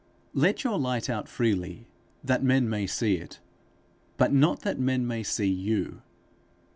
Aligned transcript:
Let 0.33 0.63
your 0.63 0.79
light 0.79 1.11
out 1.11 1.29
freely, 1.29 1.85
that 2.23 2.43
men 2.43 2.67
may 2.67 2.87
see 2.87 3.17
it, 3.17 3.39
but 4.17 4.33
not 4.33 4.61
that 4.61 4.79
men 4.79 5.05
may 5.05 5.21
see 5.21 5.45
you. 5.45 6.01